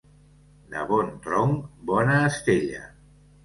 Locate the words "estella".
2.33-2.85